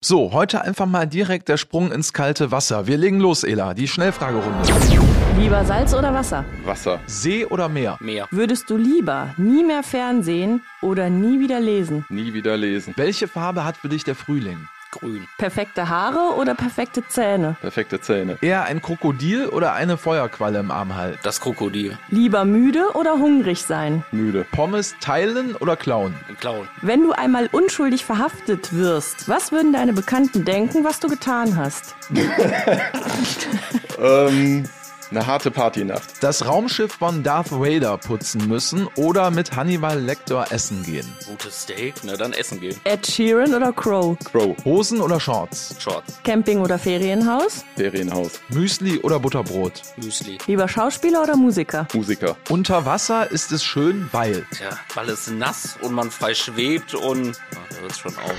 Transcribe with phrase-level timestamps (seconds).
[0.00, 2.86] So, heute einfach mal direkt der Sprung ins kalte Wasser.
[2.86, 4.62] Wir legen los, Ela, die Schnellfragerunde.
[5.36, 6.44] Lieber Salz oder Wasser?
[6.64, 7.00] Wasser.
[7.08, 7.98] See oder Meer?
[8.00, 8.28] Meer.
[8.30, 12.06] Würdest du lieber nie mehr Fernsehen oder nie wieder lesen?
[12.10, 12.94] Nie wieder lesen.
[12.96, 14.68] Welche Farbe hat für dich der Frühling?
[14.90, 15.26] Grün.
[15.36, 17.56] Perfekte Haare oder perfekte Zähne?
[17.60, 18.38] Perfekte Zähne.
[18.40, 21.18] Eher ein Krokodil oder eine Feuerqualle im Arm halten?
[21.22, 21.98] Das Krokodil.
[22.08, 24.04] Lieber müde oder hungrig sein?
[24.12, 24.46] Müde.
[24.50, 26.14] Pommes teilen oder klauen?
[26.40, 26.68] Clown.
[26.82, 31.94] Wenn du einmal unschuldig verhaftet wirst, was würden deine Bekannten denken, was du getan hast?
[34.00, 34.62] Ähm,
[35.10, 36.22] eine harte Partynacht.
[36.22, 41.06] Das Raumschiff von Darth Vader putzen müssen oder mit Hannibal Lecter essen gehen?
[41.26, 41.94] Gutes Steak.
[42.04, 42.78] Na dann essen gehen.
[42.84, 44.18] Ed Sheeran oder Crow?
[44.24, 44.56] Crow.
[44.64, 45.74] Hosen oder Shorts?
[45.78, 46.18] Shorts.
[46.24, 47.64] Camping oder Ferienhaus?
[47.76, 48.40] Ferienhaus.
[48.48, 49.82] Müsli oder Butterbrot?
[49.96, 50.38] Müsli.
[50.46, 51.86] Lieber Schauspieler oder Musiker?
[51.94, 52.36] Musiker.
[52.48, 54.46] Unter Wasser ist es schön, weil.
[54.56, 57.36] Tja, weil es nass und man frei schwebt und.
[57.54, 58.34] Ah, da hört's schon auf.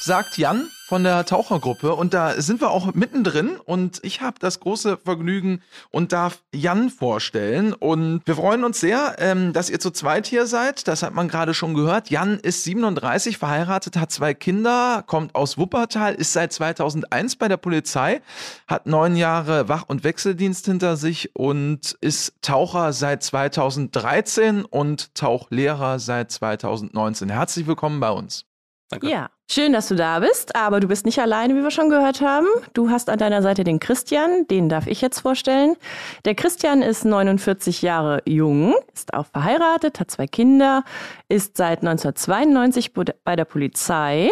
[0.00, 4.60] sagt Jan von der Tauchergruppe und da sind wir auch mittendrin und ich habe das
[4.60, 9.90] große Vergnügen und darf Jan vorstellen und wir freuen uns sehr, ähm, dass ihr zu
[9.90, 10.86] zweit hier seid.
[10.86, 12.08] Das hat man gerade schon gehört.
[12.10, 17.56] Jan ist 37, verheiratet, hat zwei Kinder, kommt aus Wuppertal, ist seit 2001 bei der
[17.56, 18.22] Polizei,
[18.68, 25.98] hat neun Jahre Wach- und Wechseldienst hinter sich und ist Taucher seit 2013 und Tauchlehrer
[25.98, 27.28] seit 2019.
[27.28, 28.44] Herzlich willkommen bei uns.
[28.88, 29.08] Danke.
[29.08, 32.20] Ja, schön, dass du da bist, aber du bist nicht alleine, wie wir schon gehört
[32.20, 32.46] haben.
[32.74, 35.76] Du hast an deiner Seite den Christian, den darf ich jetzt vorstellen.
[36.24, 40.82] Der Christian ist 49 Jahre jung, ist auch verheiratet, hat zwei Kinder,
[41.28, 44.30] ist seit 1992 bu- bei der Polizei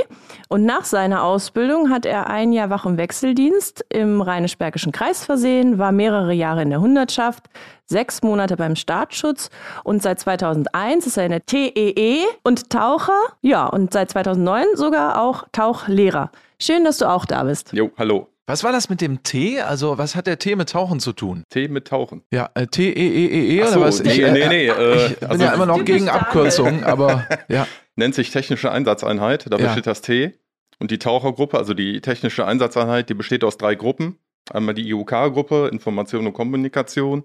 [0.48, 5.78] und nach seiner Ausbildung hat er ein Jahr Wach- und Wechseldienst im Rheinisch-Bergischen Kreis versehen,
[5.78, 7.44] war mehrere Jahre in der Hundertschaft,
[7.86, 9.50] sechs Monate beim Staatsschutz
[9.84, 13.18] und seit 2001 ist er in der TEE und Taucher.
[13.42, 16.30] Ja, und seit 2009 sogar auch Tauchlehrer.
[16.60, 17.72] Schön, dass du auch da bist.
[17.72, 18.28] Jo, hallo.
[18.46, 19.60] Was war das mit dem Tee?
[19.60, 21.44] Also, was hat der Tee mit Tauchen zu tun?
[21.48, 22.22] Tee mit Tauchen.
[22.30, 24.02] Ja, äh, T-E-E-E-E Ach oder so, was?
[24.02, 27.66] nee, äh, nee, nee, äh, ich bin also- ja immer noch gegen Abkürzungen, aber ja.
[27.96, 29.50] Nennt sich technische Einsatzeinheit.
[29.50, 29.72] Dafür Ja.
[29.72, 30.34] steht das T.
[30.78, 34.18] Und die Tauchergruppe, also die technische Einsatzeinheit, die besteht aus drei Gruppen.
[34.52, 37.24] Einmal die IUK-Gruppe, Information und Kommunikation,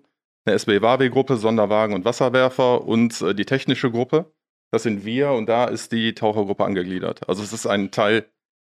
[0.50, 4.32] eine SB-WAW-Gruppe, Sonderwagen und Wasserwerfer und äh, die technische Gruppe.
[4.72, 7.28] Das sind wir und da ist die Tauchergruppe angegliedert.
[7.28, 8.26] Also es ist ein Teil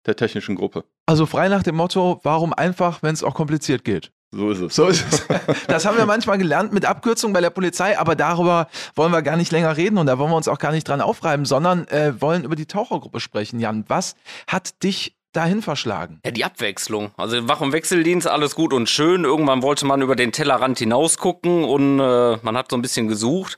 [0.06, 0.86] der technischen Gruppe.
[1.06, 4.12] Also frei nach dem Motto, warum einfach, wenn es auch kompliziert geht?
[4.32, 4.76] So ist es.
[4.76, 5.28] So ist es.
[5.68, 9.38] Das haben wir manchmal gelernt mit Abkürzungen bei der Polizei, aber darüber wollen wir gar
[9.38, 12.22] nicht länger reden und da wollen wir uns auch gar nicht dran aufreiben, sondern äh,
[12.22, 13.60] wollen über die Tauchergruppe sprechen.
[13.60, 14.16] Jan, was
[14.48, 16.20] hat dich dahin verschlagen?
[16.26, 17.12] Ja, die Abwechslung.
[17.18, 19.24] Also Wach- und Wechseldienst, alles gut und schön.
[19.24, 23.58] Irgendwann wollte man über den Tellerrand hinausgucken und äh, man hat so ein bisschen gesucht.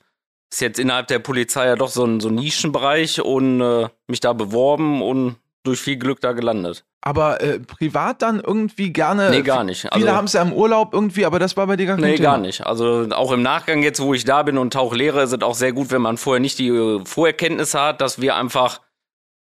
[0.52, 4.20] Ist jetzt innerhalb der Polizei ja doch so ein, so ein Nischenbereich und äh, mich
[4.20, 6.84] da beworben und durch viel Glück da gelandet.
[7.04, 9.30] Aber äh, privat dann irgendwie gerne.
[9.32, 9.82] Nee, gar nicht.
[9.82, 12.06] Viele Also- haben es ja im Urlaub irgendwie, aber das war bei dir gar kein
[12.06, 12.32] Nee, Thema.
[12.32, 12.66] gar nicht.
[12.66, 15.72] Also auch im Nachgang jetzt, wo ich da bin und Tauchlehre, ist es auch sehr
[15.74, 18.82] gut, wenn man vorher nicht die äh, Vorerkenntnisse hat, dass wir einfach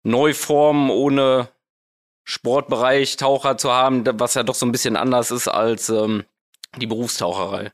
[0.03, 1.47] neu formen, ohne
[2.29, 6.25] Sportbereich Taucher zu haben, was ja doch so ein bisschen anders ist als ähm,
[6.75, 7.71] die Berufstaucherei.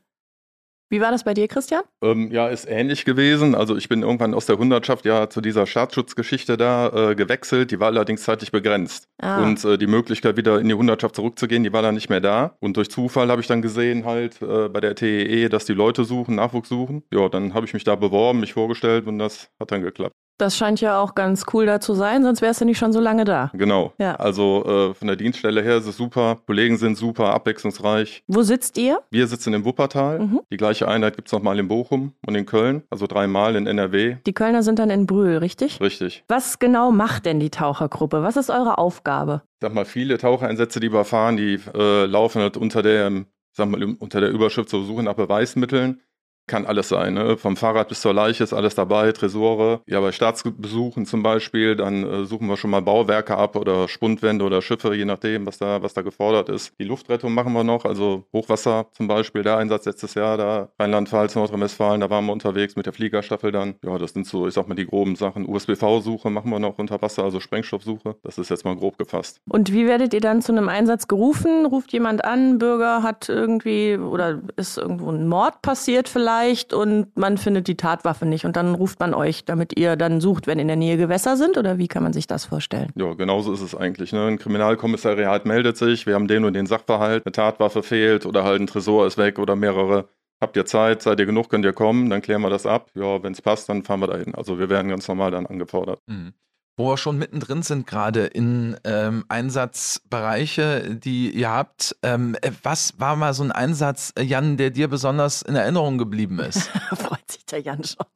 [0.90, 1.82] Wie war das bei dir, Christian?
[2.02, 3.56] Ähm, ja, ist ähnlich gewesen.
[3.56, 7.72] Also ich bin irgendwann aus der Hundertschaft ja zu dieser Staatsschutzgeschichte da äh, gewechselt.
[7.72, 9.08] Die war allerdings zeitlich begrenzt.
[9.20, 9.42] Ah.
[9.42, 12.56] Und äh, die Möglichkeit, wieder in die Hundertschaft zurückzugehen, die war dann nicht mehr da.
[12.60, 16.04] Und durch Zufall habe ich dann gesehen, halt äh, bei der TEE, dass die Leute
[16.04, 17.02] suchen, Nachwuchs suchen.
[17.12, 20.14] Ja, dann habe ich mich da beworben, mich vorgestellt und das hat dann geklappt.
[20.38, 23.00] Das scheint ja auch ganz cool da zu sein, sonst wärst du nicht schon so
[23.00, 23.50] lange da.
[23.54, 23.92] Genau.
[23.98, 24.16] Ja.
[24.16, 26.38] Also äh, von der Dienststelle her ist es super.
[26.46, 28.24] Kollegen sind super, abwechslungsreich.
[28.26, 29.00] Wo sitzt ihr?
[29.10, 30.18] Wir sitzen in Wuppertal.
[30.18, 30.40] Mhm.
[30.50, 32.82] Die gleiche Einheit gibt es nochmal in Bochum und in Köln.
[32.90, 34.16] Also dreimal in NRW.
[34.26, 35.80] Die Kölner sind dann in Brühl, richtig?
[35.80, 36.24] Richtig.
[36.28, 38.22] Was genau macht denn die Tauchergruppe?
[38.22, 39.42] Was ist eure Aufgabe?
[39.64, 43.82] sag mal, viele Tauchereinsätze, die wir fahren, die äh, laufen halt unter der, sag mal,
[43.82, 46.02] unter der Überschrift so Suche nach Beweismitteln.
[46.46, 47.38] Kann alles sein, ne?
[47.38, 49.80] Vom Fahrrad bis zur Leiche ist alles dabei, Tresore.
[49.86, 54.44] Ja, bei Staatsbesuchen zum Beispiel, dann äh, suchen wir schon mal Bauwerke ab oder Spundwände
[54.44, 56.74] oder Schiffe, je nachdem, was da, was da gefordert ist.
[56.78, 61.34] Die Luftrettung machen wir noch, also Hochwasser zum Beispiel, der Einsatz letztes Jahr, da Rheinland-Pfalz,
[61.34, 63.76] Nordrhein-Westfalen, da waren wir unterwegs mit der Fliegerstaffel dann.
[63.82, 65.48] Ja, das sind so, ich sag mal, die groben Sachen.
[65.48, 68.16] USBV-Suche machen wir noch unter Wasser, also Sprengstoffsuche.
[68.22, 69.40] Das ist jetzt mal grob gefasst.
[69.48, 71.64] Und wie werdet ihr dann zu einem Einsatz gerufen?
[71.64, 76.33] Ruft jemand an, Bürger hat irgendwie oder ist irgendwo ein Mord passiert vielleicht
[76.72, 80.46] und man findet die Tatwaffe nicht und dann ruft man euch, damit ihr dann sucht,
[80.46, 82.90] wenn in der Nähe Gewässer sind oder wie kann man sich das vorstellen?
[82.94, 84.12] Ja, genauso ist es eigentlich.
[84.12, 84.26] Ne?
[84.26, 88.60] Ein Kriminalkommissariat meldet sich, wir haben den und den Sachverhalt, eine Tatwaffe fehlt oder halt
[88.60, 90.08] ein Tresor ist weg oder mehrere.
[90.40, 92.90] Habt ihr Zeit, seid ihr genug, könnt ihr kommen, dann klären wir das ab.
[92.94, 94.34] Ja, wenn es passt, dann fahren wir dahin.
[94.34, 96.00] Also wir werden ganz normal dann angefordert.
[96.06, 96.34] Mhm.
[96.76, 101.96] Wo wir schon mittendrin sind, gerade in ähm, Einsatzbereiche, die ihr habt.
[102.02, 105.98] Ähm, äh, was war mal so ein Einsatz, äh, Jan, der dir besonders in Erinnerung
[105.98, 106.68] geblieben ist?
[106.96, 108.06] Freut sich der Jan schon.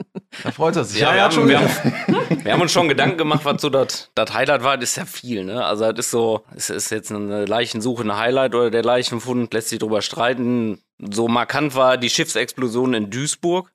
[0.42, 1.00] Da freut er sich.
[1.00, 3.70] Ja, wir, er hat haben, wir, haben, wir haben uns schon Gedanken gemacht, was so
[3.70, 4.76] das das Highlight war.
[4.76, 5.64] Das ist ja viel, ne?
[5.64, 9.68] Also das ist so, es ist jetzt eine Leichensuche ein Highlight oder der Leichenfund, lässt
[9.68, 10.82] sich drüber streiten.
[10.98, 13.70] So markant war die Schiffsexplosion in Duisburg.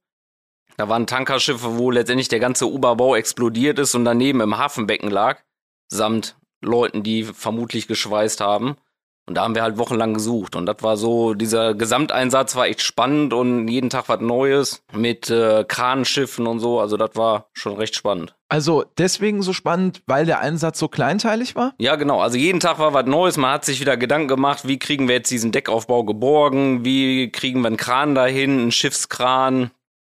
[0.77, 5.39] Da waren Tankerschiffe, wo letztendlich der ganze Oberbau explodiert ist und daneben im Hafenbecken lag,
[5.87, 8.77] samt Leuten, die vermutlich geschweißt haben.
[9.25, 10.55] Und da haben wir halt wochenlang gesucht.
[10.57, 15.29] Und das war so, dieser Gesamteinsatz war echt spannend und jeden Tag was Neues mit
[15.29, 16.81] äh, Kranenschiffen und so.
[16.81, 18.35] Also das war schon recht spannend.
[18.49, 21.73] Also deswegen so spannend, weil der Einsatz so kleinteilig war?
[21.79, 22.19] Ja, genau.
[22.19, 23.37] Also jeden Tag war was Neues.
[23.37, 26.83] Man hat sich wieder Gedanken gemacht, wie kriegen wir jetzt diesen Deckaufbau geborgen?
[26.83, 29.71] Wie kriegen wir einen Kran dahin, einen Schiffskran?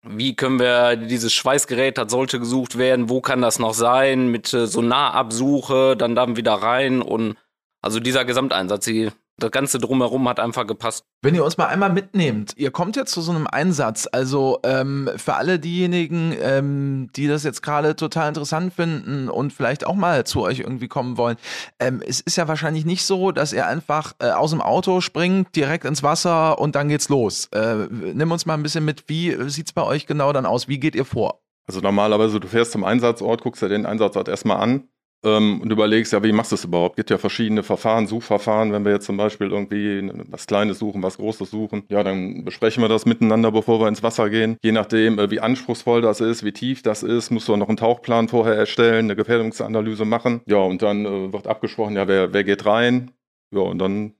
[0.10, 4.54] Wie können wir dieses Schweißgerät, das sollte gesucht werden, wo kann das noch sein, mit
[4.54, 7.36] äh, Sonarabsuche, dann dann wieder rein und
[7.82, 11.06] also dieser Gesamteinsatz, die, das Ganze drumherum hat einfach gepasst.
[11.22, 15.10] Wenn ihr uns mal einmal mitnehmt, ihr kommt jetzt zu so einem Einsatz, also ähm,
[15.18, 20.26] für alle diejenigen, ähm, die das jetzt gerade total interessant finden und vielleicht auch mal
[20.26, 21.38] zu euch irgendwie kommen wollen,
[21.80, 25.56] ähm, es ist ja wahrscheinlich nicht so, dass ihr einfach äh, aus dem Auto springt,
[25.56, 27.48] direkt ins Wasser und dann geht's los.
[27.54, 30.68] Äh, nimm uns mal ein bisschen mit, wie sieht's bei euch genau dann aus?
[30.68, 31.42] Wie geht ihr vor?
[31.68, 34.88] Also normalerweise, du fährst zum Einsatzort, guckst dir den Einsatzort erstmal an,
[35.24, 36.96] ähm, und überlegst, ja, wie machst du es überhaupt?
[36.96, 38.72] Gibt ja verschiedene Verfahren, Suchverfahren.
[38.72, 42.84] Wenn wir jetzt zum Beispiel irgendwie was Kleines suchen, was Großes suchen, ja, dann besprechen
[42.84, 44.58] wir das miteinander, bevor wir ins Wasser gehen.
[44.64, 47.78] Je nachdem, äh, wie anspruchsvoll das ist, wie tief das ist, musst du noch einen
[47.78, 50.42] Tauchplan vorher erstellen, eine Gefährdungsanalyse machen.
[50.46, 53.12] Ja, und dann äh, wird abgesprochen, ja, wer, wer geht rein?
[53.52, 54.14] Ja, und dann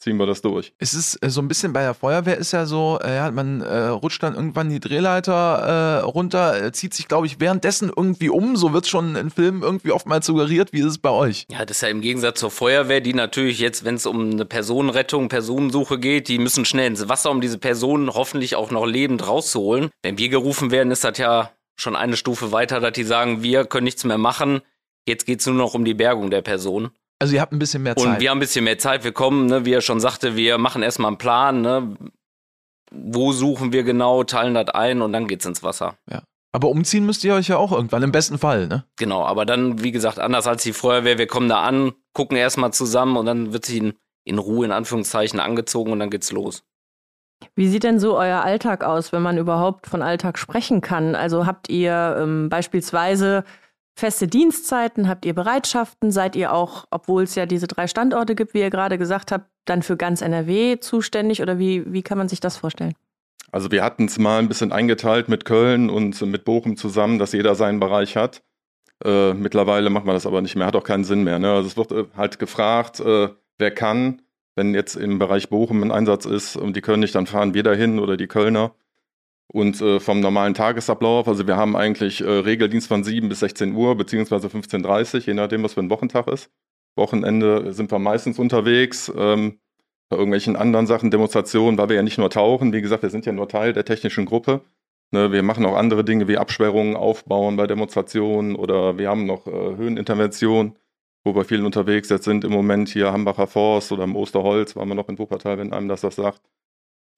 [0.00, 0.72] ziehen wir das durch.
[0.78, 3.60] Es ist äh, so ein bisschen bei der Feuerwehr ist ja so, äh, ja, man
[3.60, 8.30] äh, rutscht dann irgendwann die Drehleiter äh, runter, äh, zieht sich, glaube ich, währenddessen irgendwie
[8.30, 8.56] um.
[8.56, 10.72] So wird es schon in Filmen irgendwie oftmals suggeriert.
[10.72, 11.46] Wie ist es bei euch?
[11.50, 14.46] Ja, das ist ja im Gegensatz zur Feuerwehr, die natürlich jetzt, wenn es um eine
[14.46, 19.26] Personenrettung, Personensuche geht, die müssen schnell ins Wasser, um diese Personen hoffentlich auch noch lebend
[19.26, 19.90] rauszuholen.
[20.02, 23.64] Wenn wir gerufen werden, ist das ja schon eine Stufe weiter, dass die sagen, wir
[23.64, 24.60] können nichts mehr machen.
[25.06, 26.90] Jetzt geht es nur noch um die Bergung der Person.
[27.20, 28.06] Also ihr habt ein bisschen mehr Zeit.
[28.06, 29.04] Und wir haben ein bisschen mehr Zeit.
[29.04, 31.96] Wir kommen, ne, wie er schon sagte, wir machen erstmal einen Plan, ne?
[32.90, 35.96] Wo suchen wir genau, teilen das ein und dann geht's ins Wasser.
[36.10, 36.22] Ja.
[36.52, 38.84] Aber umziehen müsst ihr euch ja auch irgendwann, im besten Fall, ne?
[38.96, 42.72] Genau, aber dann, wie gesagt, anders als die Feuerwehr, wir kommen da an, gucken erstmal
[42.72, 43.92] zusammen und dann wird sie in,
[44.24, 46.64] in Ruhe, in Anführungszeichen, angezogen und dann geht's los.
[47.54, 51.14] Wie sieht denn so euer Alltag aus, wenn man überhaupt von Alltag sprechen kann?
[51.14, 53.44] Also habt ihr ähm, beispielsweise
[54.00, 55.08] feste Dienstzeiten?
[55.08, 56.10] Habt ihr Bereitschaften?
[56.10, 59.46] Seid ihr auch, obwohl es ja diese drei Standorte gibt, wie ihr gerade gesagt habt,
[59.64, 62.94] dann für ganz NRW zuständig oder wie, wie kann man sich das vorstellen?
[63.52, 67.32] Also wir hatten es mal ein bisschen eingeteilt mit Köln und mit Bochum zusammen, dass
[67.32, 68.42] jeder seinen Bereich hat.
[69.04, 71.38] Äh, mittlerweile macht man das aber nicht mehr, hat auch keinen Sinn mehr.
[71.38, 71.52] Ne?
[71.52, 74.22] Also es wird äh, halt gefragt, äh, wer kann,
[74.56, 77.62] wenn jetzt im Bereich Bochum ein Einsatz ist und die können nicht, dann fahren wir
[77.62, 78.74] dahin oder die Kölner.
[79.52, 83.74] Und äh, vom normalen Tagesablauf, also wir haben eigentlich äh, Regeldienst von 7 bis 16
[83.74, 86.50] Uhr, beziehungsweise 15.30 Uhr, je nachdem, was für ein Wochentag ist.
[86.96, 89.58] Wochenende sind wir meistens unterwegs, ähm,
[90.08, 93.26] bei irgendwelchen anderen Sachen, Demonstrationen, weil wir ja nicht nur tauchen, wie gesagt, wir sind
[93.26, 94.62] ja nur Teil der technischen Gruppe.
[95.12, 99.46] Ne, wir machen auch andere Dinge wie Absperrungen aufbauen bei Demonstrationen oder wir haben noch
[99.46, 100.76] äh, Höhenintervention,
[101.24, 104.88] wo wir viel unterwegs jetzt sind im Moment hier Hambacher Forst oder im Osterholz, waren
[104.88, 106.40] wir noch in Wuppertal, wenn einem das was sagt.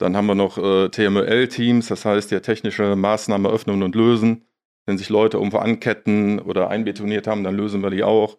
[0.02, 4.44] Dann haben wir noch äh, TML-Teams, das heißt ja technische Maßnahmen öffnen und lösen.
[4.84, 8.36] Wenn sich Leute irgendwo anketten oder einbetoniert haben, dann lösen wir die auch.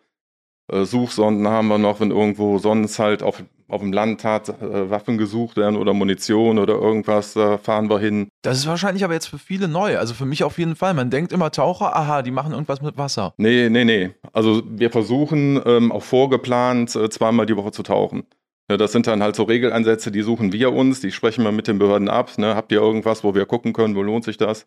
[0.70, 4.90] Äh, Suchsonden haben wir noch, wenn irgendwo sonst halt auf, auf dem Land hat, äh,
[4.90, 8.28] Waffen gesucht werden oder Munition oder irgendwas, da fahren wir hin.
[8.42, 10.94] Das ist wahrscheinlich aber jetzt für viele neu, also für mich auf jeden Fall.
[10.94, 13.34] Man denkt immer Taucher, aha, die machen irgendwas mit Wasser.
[13.38, 14.10] Nee, nee, nee.
[14.34, 18.26] Also wir versuchen ähm, auch vorgeplant äh, zweimal die Woche zu tauchen.
[18.74, 21.68] Ja, das sind dann halt so Regeleinsätze, die suchen wir uns, die sprechen wir mit
[21.68, 22.36] den Behörden ab.
[22.40, 22.56] Ne?
[22.56, 24.66] Habt ihr irgendwas, wo wir gucken können, wo lohnt sich das?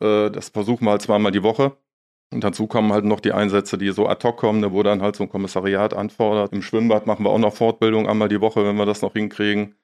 [0.00, 1.76] Äh, das versuchen wir halt zweimal die Woche.
[2.32, 5.02] Und dazu kommen halt noch die Einsätze, die so ad hoc kommen, ne, wo dann
[5.02, 6.54] halt so ein Kommissariat anfordert.
[6.54, 9.74] Im Schwimmbad machen wir auch noch Fortbildung einmal die Woche, wenn wir das noch hinkriegen.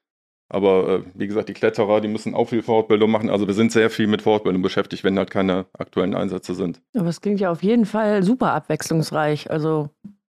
[0.49, 3.29] Aber äh, wie gesagt, die Kletterer, die müssen auch viel Fortbildung machen.
[3.29, 6.81] Also wir sind sehr viel mit Fortbildung beschäftigt, wenn halt keine aktuellen Einsätze sind.
[6.97, 9.51] Aber es klingt ja auf jeden Fall super abwechslungsreich.
[9.51, 9.91] Also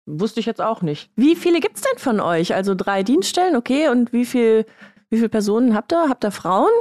[0.07, 1.11] Wusste ich jetzt auch nicht.
[1.17, 2.55] Wie viele gibt es denn von euch?
[2.55, 3.89] Also drei Dienststellen, okay.
[3.89, 4.65] Und wie, viel,
[5.09, 6.07] wie viele Personen habt ihr?
[6.07, 6.71] Habt ihr Frauen?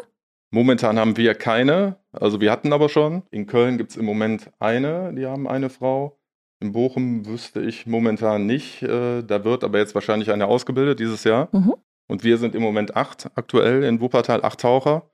[0.53, 1.97] Momentan haben wir keine.
[2.13, 3.25] Also wir hatten aber schon.
[3.31, 6.21] In Köln gibt es im Moment eine, die haben eine Frau.
[6.61, 8.83] In Bochum wüsste ich momentan nicht.
[8.83, 11.49] Äh, da wird aber jetzt wahrscheinlich eine ausgebildet dieses Jahr.
[11.51, 11.75] Mhm.
[12.07, 15.11] Und wir sind im Moment acht aktuell in Wuppertal, acht Taucher.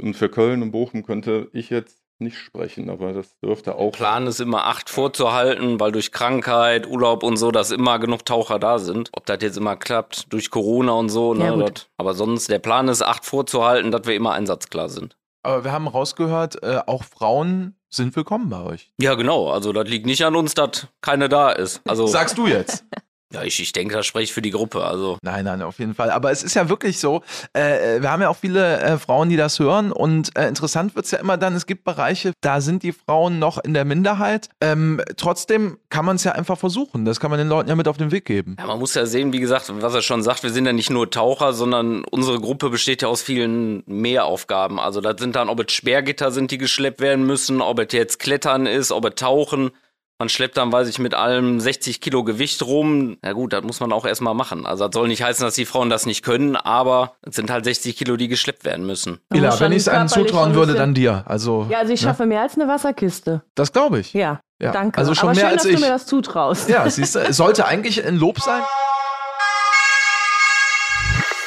[0.00, 3.92] Und für Köln und Bochum könnte ich jetzt nicht sprechen, aber das dürfte auch.
[3.92, 8.58] Plan ist immer acht vorzuhalten, weil durch Krankheit, Urlaub und so, dass immer genug Taucher
[8.58, 9.10] da sind.
[9.12, 11.76] Ob das jetzt immer klappt, durch Corona und so, Ja, ne, gut.
[11.78, 15.16] das, aber sonst, der Plan ist acht vorzuhalten, dass wir immer einsatzklar sind.
[15.42, 18.90] Aber wir haben rausgehört, äh, auch Frauen sind willkommen bei euch.
[19.00, 19.50] Ja, genau.
[19.50, 21.80] Also das liegt nicht an uns, dass keine da ist.
[21.86, 22.84] Also Sagst du jetzt?
[23.32, 24.84] ja, ich, ich denke, das spreche ich für die Gruppe.
[24.84, 26.10] Also Nein, nein, auf jeden Fall.
[26.10, 29.36] Aber es ist ja wirklich so, äh, wir haben ja auch viele äh, Frauen, die
[29.36, 32.92] das hören und äh, interessant wird's ja immer dann, es gibt Bereiche, da sind die
[32.92, 34.48] Frauen noch in der Minderheit.
[34.60, 37.04] Ähm, trotzdem kann man es ja einfach versuchen.
[37.04, 38.56] Das kann man den Leuten ja mit auf den Weg geben.
[38.58, 40.90] Ja, man muss ja sehen, wie gesagt, was er schon sagt, wir sind ja nicht
[40.90, 44.78] nur Taucher, sondern unsere Gruppe besteht ja aus vielen Mehraufgaben.
[44.78, 48.18] Also das sind dann, ob es Sperrgitter sind, die geschleppt werden müssen, ob es jetzt
[48.18, 49.70] Klettern ist, ob es Tauchen.
[50.18, 53.18] Man schleppt dann, weiß ich, mit allem 60 Kilo Gewicht rum.
[53.20, 54.64] Na gut, das muss man auch erstmal machen.
[54.64, 57.64] Also das soll nicht heißen, dass die Frauen das nicht können, aber es sind halt
[57.66, 59.18] 60 Kilo, die geschleppt werden müssen.
[59.34, 61.22] Ila, wenn ich es einem zutrauen würde, dann dir.
[61.26, 62.08] Also, Ja, also ich ne?
[62.08, 63.42] schaffe mehr als eine Wasserkiste.
[63.54, 64.14] Das glaube ich.
[64.14, 64.98] Ja, Ja, danke.
[64.98, 65.78] also schon Aber mehr schön, als dass ich.
[65.80, 66.68] du mir das zutraust.
[66.70, 68.62] Ja, siehst du, es sollte eigentlich ein Lob sein.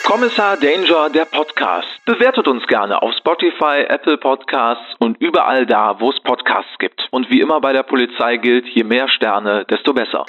[0.09, 1.85] Kommissar Danger, der Podcast.
[2.07, 7.07] Bewertet uns gerne auf Spotify, Apple Podcasts und überall da, wo es Podcasts gibt.
[7.11, 10.25] Und wie immer bei der Polizei gilt, je mehr Sterne, desto besser.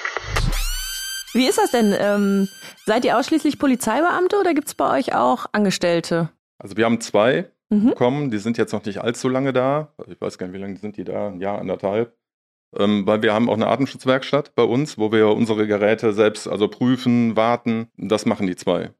[1.33, 1.95] Wie ist das denn?
[1.99, 2.47] Ähm,
[2.85, 6.29] seid ihr ausschließlich Polizeibeamte oder gibt es bei euch auch Angestellte?
[6.59, 7.89] Also wir haben zwei Mhm.
[7.91, 9.93] bekommen, die sind jetzt noch nicht allzu lange da.
[10.07, 11.29] Ich weiß gar nicht, wie lange sind die da?
[11.29, 12.13] Ein Jahr, anderthalb.
[12.77, 16.67] Ähm, weil wir haben auch eine Atemschutzwerkstatt bei uns, wo wir unsere Geräte selbst also
[16.67, 17.89] prüfen, warten.
[17.97, 18.91] Das machen die zwei.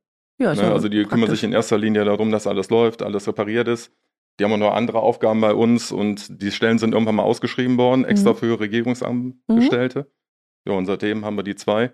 [0.41, 0.71] Ja, Ne?
[0.71, 1.39] Also die kümmern praktisch.
[1.41, 3.91] sich in erster Linie darum, dass alles läuft, alles repariert ist.
[4.39, 7.77] Die haben auch noch andere Aufgaben bei uns und die Stellen sind irgendwann mal ausgeschrieben
[7.77, 8.35] worden, extra Mhm.
[8.37, 10.09] für Regierungsangestellte.
[10.67, 11.91] Ja, und seitdem haben wir die zwei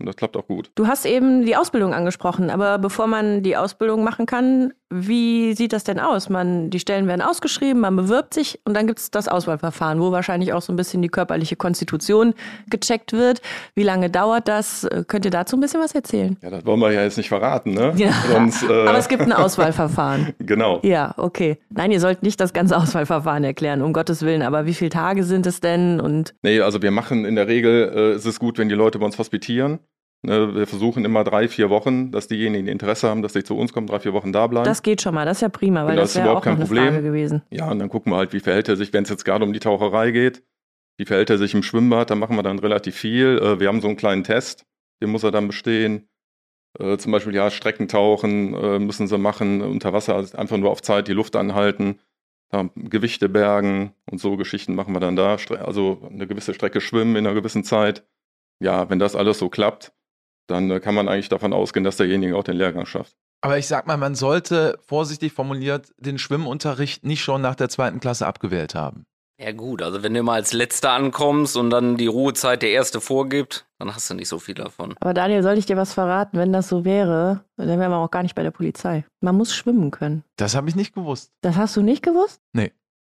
[0.00, 0.70] und das klappt auch gut.
[0.74, 5.72] Du hast eben die Ausbildung angesprochen, aber bevor man die Ausbildung machen kann, wie sieht
[5.72, 6.28] das denn aus?
[6.28, 10.12] Man, die Stellen werden ausgeschrieben, man bewirbt sich und dann gibt es das Auswahlverfahren, wo
[10.12, 12.34] wahrscheinlich auch so ein bisschen die körperliche Konstitution
[12.68, 13.40] gecheckt wird.
[13.74, 14.84] Wie lange dauert das?
[14.84, 16.36] Äh, Könnt ihr dazu ein bisschen was erzählen?
[16.42, 17.92] Ja, das wollen wir ja jetzt nicht verraten, ne?
[17.96, 18.12] Ja.
[18.30, 20.32] Sonst, äh, Aber es gibt ein Auswahlverfahren.
[20.44, 20.80] Genau.
[20.82, 21.58] Ja, okay.
[21.70, 24.42] Nein, ihr sollt nicht das ganze Auswahlverfahren erklären, um Gottes Willen.
[24.42, 26.00] Aber wie viele Tage sind es denn?
[26.00, 28.98] Und Nee, also wir machen in der Regel, äh, ist es gut, wenn die Leute
[28.98, 29.78] bei uns hospitieren.
[30.24, 33.58] Ne, wir versuchen immer drei, vier Wochen, dass diejenigen, die Interesse haben, dass sie zu
[33.58, 34.64] uns kommen, drei, vier Wochen da bleiben.
[34.64, 35.26] das geht schon mal.
[35.26, 36.88] Das ist ja prima, weil das das ist wäre auch kein eine Problem.
[36.88, 37.42] Frage gewesen.
[37.50, 39.52] Ja, und dann gucken wir halt, wie verhält er sich, wenn es jetzt gerade um
[39.52, 40.42] die Taucherei geht.
[40.96, 42.08] Wie verhält er sich im Schwimmbad?
[42.08, 43.38] Da machen wir dann relativ viel.
[43.38, 44.64] Äh, wir haben so einen kleinen Test,
[45.02, 46.08] den muss er dann bestehen.
[46.78, 50.80] Äh, zum Beispiel, ja, Streckentauchen äh, müssen sie machen, unter Wasser, also einfach nur auf
[50.80, 52.00] Zeit die Luft anhalten.
[52.76, 55.36] Gewichte bergen und so Geschichten machen wir dann da.
[55.64, 58.06] Also eine gewisse Strecke schwimmen in einer gewissen Zeit.
[58.60, 59.92] Ja, wenn das alles so klappt,
[60.46, 63.16] dann äh, kann man eigentlich davon ausgehen, dass derjenige auch den Lehrgang schafft.
[63.40, 68.00] Aber ich sag mal, man sollte vorsichtig formuliert den Schwimmunterricht nicht schon nach der zweiten
[68.00, 69.04] Klasse abgewählt haben.
[69.40, 73.00] Ja gut, also wenn du mal als Letzter ankommst und dann die Ruhezeit der Erste
[73.00, 74.94] vorgibt, dann hast du nicht so viel davon.
[75.00, 76.38] Aber Daniel, soll ich dir was verraten?
[76.38, 79.04] Wenn das so wäre, dann wären wir auch gar nicht bei der Polizei.
[79.20, 80.22] Man muss schwimmen können.
[80.36, 81.32] Das habe ich nicht gewusst.
[81.40, 82.40] Das hast du nicht gewusst?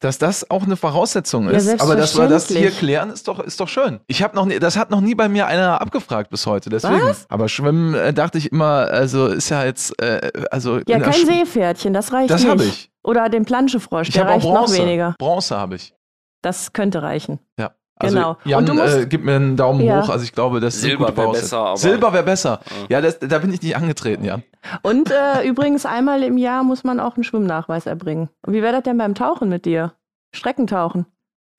[0.00, 3.38] Dass das auch eine Voraussetzung Ja, ist, aber dass wir das hier klären, ist doch,
[3.38, 4.00] ist doch schön.
[4.06, 7.02] Ich habe noch nie, das hat noch nie bei mir einer abgefragt bis heute, deswegen.
[7.02, 7.26] Was?
[7.28, 11.92] Aber Schwimmen äh, dachte ich immer, also ist ja jetzt, äh, also Ja, kein Seepferdchen,
[11.92, 12.50] das reicht Das nicht.
[12.50, 12.90] habe ich.
[13.04, 14.72] Oder den Planschefrosch, Ich der reicht Bronze.
[14.74, 15.14] noch weniger.
[15.18, 15.94] Bronze habe ich.
[16.40, 17.38] Das könnte reichen.
[17.58, 17.72] Ja.
[18.00, 18.36] Also Genau.
[18.44, 20.02] Jan, Und du musst- äh, gib mir einen Daumen Ja.
[20.02, 20.08] hoch.
[20.08, 21.64] Also ich glaube, das Silber sind gute wär Voraussetzungen.
[21.72, 22.60] besser, Silber wäre besser.
[22.88, 24.42] Ja, das, da bin ich nicht angetreten, Jan.
[24.82, 28.28] Und äh, übrigens, einmal im Jahr muss man auch einen Schwimmnachweis erbringen.
[28.44, 29.92] Und wie wäre das denn beim Tauchen mit dir?
[30.34, 31.06] Streckentauchen.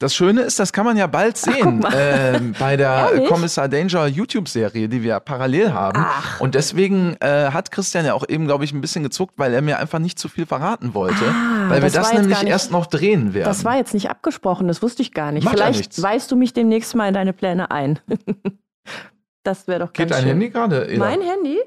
[0.01, 1.93] Das Schöne ist, das kann man ja bald Ach, sehen mal.
[1.95, 3.29] ähm, bei der Ehrlich?
[3.29, 6.03] Kommissar Danger YouTube-Serie, die wir parallel haben.
[6.03, 6.39] Ach.
[6.41, 9.61] Und deswegen äh, hat Christian ja auch eben, glaube ich, ein bisschen gezuckt, weil er
[9.61, 11.23] mir einfach nicht zu viel verraten wollte.
[11.23, 13.45] Ah, weil wir das nämlich nicht- erst noch drehen werden.
[13.47, 15.43] Das war jetzt nicht abgesprochen, das wusste ich gar nicht.
[15.43, 16.01] Macht ja Vielleicht nichts.
[16.01, 17.99] weist du mich demnächst mal in deine Pläne ein.
[19.43, 20.29] das wäre doch Geht ganz dein schön.
[20.29, 20.87] Handy gerade?
[20.87, 20.97] Ela?
[20.97, 21.59] Mein Handy?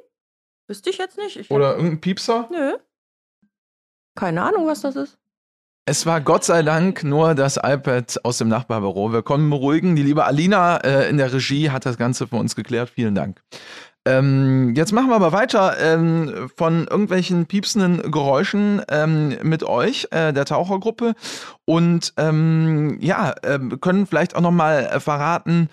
[0.67, 1.37] Wüsste ich jetzt nicht.
[1.37, 2.49] Ich Oder irgendein Piepser?
[2.51, 2.73] Nö.
[4.17, 5.19] Keine Ahnung, was das ist.
[5.87, 9.13] Es war Gott sei Dank nur das iPad aus dem Nachbarbüro.
[9.13, 9.97] Wir konnten beruhigen.
[9.97, 12.89] Die liebe Alina äh, in der Regie hat das Ganze für uns geklärt.
[12.89, 13.43] Vielen Dank.
[14.07, 20.33] Ähm, jetzt machen wir aber weiter ähm, von irgendwelchen piepsenden Geräuschen ähm, mit euch, äh,
[20.33, 21.15] der Tauchergruppe.
[21.67, 25.69] Und ähm, ja, ähm, können vielleicht auch nochmal äh, verraten,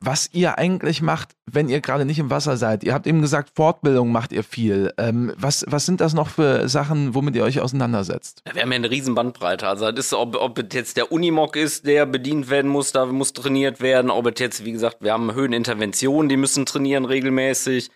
[0.00, 2.82] was ihr eigentlich macht, wenn ihr gerade nicht im Wasser seid.
[2.82, 4.92] Ihr habt eben gesagt, Fortbildung macht ihr viel.
[4.96, 8.42] Ähm, was, was sind das noch für Sachen, womit ihr euch auseinandersetzt?
[8.50, 9.68] Wir haben ja eine riesen Bandbreite.
[9.68, 13.34] Also das ist, ob, ob jetzt der Unimog ist, der bedient werden muss, da muss
[13.34, 14.10] trainiert werden.
[14.10, 17.90] Ob es jetzt, wie gesagt, wir haben Höheninterventionen, die müssen trainieren regelmäßig.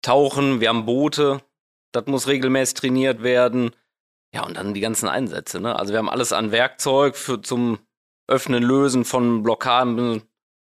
[0.00, 1.42] Tauchen, wir haben Boote,
[1.92, 3.70] das muss regelmäßig trainiert werden.
[4.34, 5.78] Ja, und dann die ganzen Einsätze, ne?
[5.78, 7.78] Also wir haben alles an Werkzeug für zum
[8.26, 10.22] Öffnen, Lösen von Blockaden.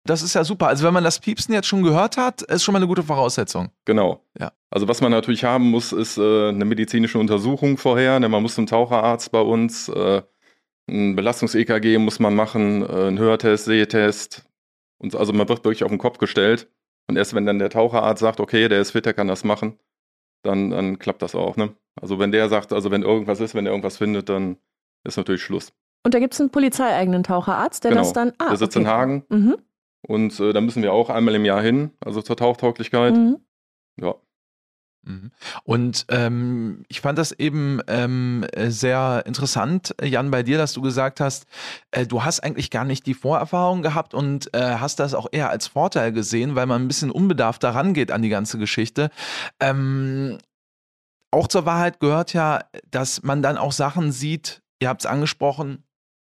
[0.06, 0.68] Das ist ja super.
[0.68, 3.70] Also wenn man das Piepsen jetzt schon gehört hat, ist schon mal eine gute Voraussetzung.
[3.84, 4.24] Genau.
[4.38, 4.52] Ja.
[4.70, 8.18] Also was man natürlich haben muss, ist äh, eine medizinische Untersuchung vorher.
[8.20, 8.28] Ne?
[8.28, 10.22] Man muss zum Taucherarzt bei uns, äh,
[10.88, 14.44] ein Belastungs-EKG muss man machen, äh, einen Hörtest, Sehtest.
[14.98, 16.70] Und also man wird wirklich auf den Kopf gestellt.
[17.08, 19.78] Und erst wenn dann der Taucherarzt sagt, okay, der ist fit, der kann das machen,
[20.42, 21.56] dann, dann klappt das auch.
[21.56, 21.74] Ne?
[22.00, 24.56] Also wenn der sagt, also wenn irgendwas ist, wenn er irgendwas findet, dann
[25.04, 25.72] ist natürlich Schluss.
[26.04, 28.02] Und da gibt es einen polizeieigenen Taucherarzt, der genau.
[28.02, 28.32] das dann.
[28.38, 28.84] Ah, der sitzt okay.
[28.84, 29.56] in Hagen Mhm.
[30.06, 33.14] Und äh, da müssen wir auch einmal im Jahr hin, also zur Tauchtauglichkeit.
[33.14, 33.38] Mhm.
[34.00, 34.14] Ja.
[35.02, 35.32] Mhm.
[35.64, 40.82] Und ähm, ich fand das eben ähm, äh, sehr interessant, Jan, bei dir, dass du
[40.82, 41.46] gesagt hast,
[41.90, 45.50] äh, du hast eigentlich gar nicht die Vorerfahrung gehabt und äh, hast das auch eher
[45.50, 49.10] als Vorteil gesehen, weil man ein bisschen unbedarft daran geht an die ganze Geschichte.
[49.60, 50.38] Ähm,
[51.32, 55.84] auch zur Wahrheit gehört ja, dass man dann auch Sachen sieht, ihr habt es angesprochen,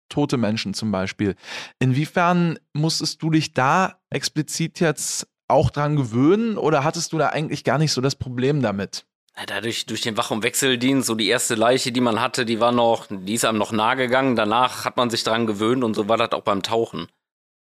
[0.10, 1.36] tote Menschen zum Beispiel.
[1.80, 7.64] Inwiefern musstest du dich da explizit jetzt auch dran gewöhnen oder hattest du da eigentlich
[7.64, 9.06] gar nicht so das Problem damit?
[9.48, 12.72] Dadurch, durch den Wach- und Wechseldienst, so die erste Leiche, die man hatte, die war
[12.72, 14.38] noch, die ist einem noch nahe gegangen.
[14.38, 17.08] Danach hat man sich dran gewöhnt und so war das auch beim Tauchen.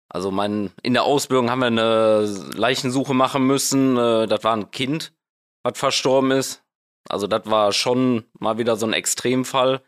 [0.09, 3.95] Also mein, in der Ausbildung haben wir eine Leichensuche machen müssen.
[3.97, 5.13] Äh, Das war ein Kind,
[5.63, 6.61] was verstorben ist.
[7.07, 9.81] Also das war schon mal wieder so ein Extremfall.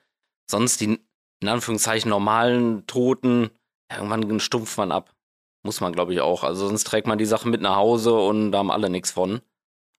[0.49, 0.99] Sonst die,
[1.43, 3.51] in Anführungszeichen, normalen Toten,
[3.91, 5.13] ja, irgendwann stumpft man ab.
[5.63, 6.43] Muss man, glaube ich, auch.
[6.43, 9.41] Also sonst trägt man die Sachen mit nach Hause und da haben alle nichts von.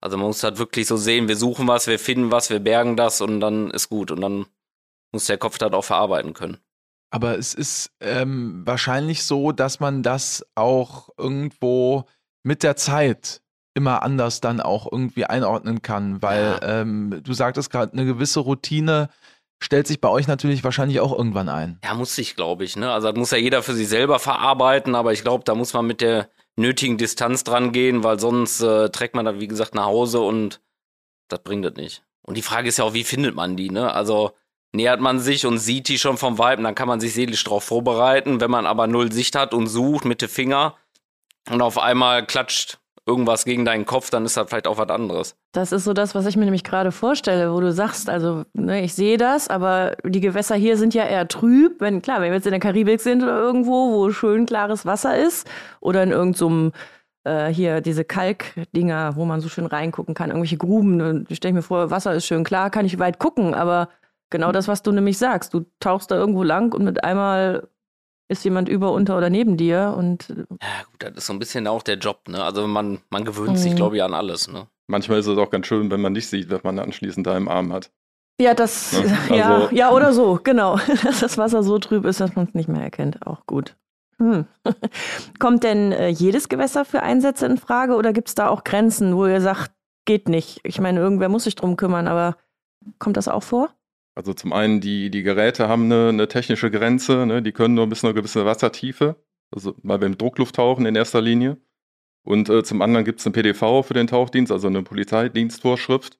[0.00, 2.96] Also man muss halt wirklich so sehen, wir suchen was, wir finden was, wir bergen
[2.96, 4.10] das und dann ist gut.
[4.10, 4.46] Und dann
[5.12, 6.58] muss der Kopf das auch verarbeiten können.
[7.10, 12.04] Aber es ist ähm, wahrscheinlich so, dass man das auch irgendwo
[12.42, 13.40] mit der Zeit
[13.74, 19.08] immer anders dann auch irgendwie einordnen kann, weil ähm, du sagtest gerade, eine gewisse Routine
[19.64, 21.78] stellt sich bei euch natürlich wahrscheinlich auch irgendwann ein.
[21.82, 22.76] Ja, muss ich, glaube ich.
[22.76, 22.92] Ne?
[22.92, 25.86] Also das muss ja jeder für sich selber verarbeiten, aber ich glaube, da muss man
[25.86, 29.86] mit der nötigen Distanz dran gehen, weil sonst äh, trägt man das, wie gesagt, nach
[29.86, 30.60] Hause und
[31.28, 32.04] das bringt das nicht.
[32.22, 33.70] Und die Frage ist ja auch, wie findet man die?
[33.70, 33.92] Ne?
[33.92, 34.32] Also
[34.72, 37.64] nähert man sich und sieht die schon vom Weib, dann kann man sich seelisch darauf
[37.64, 38.40] vorbereiten.
[38.40, 40.76] Wenn man aber null Sicht hat und sucht mit den Finger
[41.50, 45.36] und auf einmal klatscht irgendwas gegen deinen Kopf, dann ist das vielleicht auch was anderes.
[45.52, 48.82] Das ist so das, was ich mir nämlich gerade vorstelle, wo du sagst, also ne,
[48.82, 51.80] ich sehe das, aber die Gewässer hier sind ja eher trüb.
[51.80, 55.18] Wenn klar, wenn wir jetzt in der Karibik sind oder irgendwo, wo schön klares Wasser
[55.18, 55.48] ist
[55.80, 56.72] oder in irgendeinem
[57.24, 61.26] äh, hier diese Kalkdinger, wo man so schön reingucken kann, irgendwelche Gruben.
[61.28, 63.88] Ich stelle mir vor, Wasser ist schön klar, kann ich weit gucken, aber
[64.30, 67.68] genau das, was du nämlich sagst, du tauchst da irgendwo lang und mit einmal
[68.28, 71.66] ist jemand über, unter oder neben dir und Ja, gut, das ist so ein bisschen
[71.66, 72.42] auch der Job, ne?
[72.42, 73.76] Also man, man gewöhnt sich, Mhm.
[73.76, 74.66] glaube ich, an alles, ne?
[74.86, 77.48] Manchmal ist es auch ganz schön, wenn man nicht sieht, was man anschließend da im
[77.48, 77.90] Arm hat.
[78.40, 79.00] Ja, das, Ja,
[79.36, 80.76] ja, also- ja, oder so, genau.
[81.04, 83.26] Dass das Wasser so trüb ist, dass man es nicht mehr erkennt.
[83.26, 83.76] Auch gut.
[84.18, 84.46] Hm.
[85.38, 89.16] Kommt denn äh, jedes Gewässer für Einsätze in Frage oder gibt es da auch Grenzen,
[89.16, 89.72] wo ihr sagt,
[90.06, 90.60] geht nicht?
[90.64, 92.36] Ich meine, irgendwer muss sich drum kümmern, aber
[92.98, 93.70] kommt das auch vor?
[94.14, 97.42] Also zum einen, die, die Geräte haben eine, eine technische Grenze, ne?
[97.42, 99.16] die können nur bis zu einer gewissen Wassertiefe,
[99.50, 101.58] also weil wir im Druckluft tauchen in erster Linie.
[102.24, 106.18] Und äh, zum anderen gibt es eine PDV für den Tauchdienst, also eine Polizeidienstvorschrift.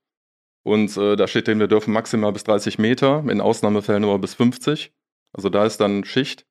[0.62, 4.34] Und äh, da steht drin, wir dürfen maximal bis 30 Meter, in Ausnahmefällen nur bis
[4.34, 4.92] 50.
[5.32, 6.46] Also da ist dann Schicht.